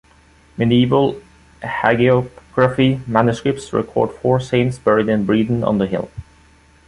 Medieval 0.57 1.21
Hagiography 1.61 3.07
Manuscripts 3.07 3.71
record 3.71 4.09
four 4.09 4.39
saints 4.39 4.79
buried 4.79 5.07
in 5.09 5.27
Breedon-on-the-Hill. 5.27 6.09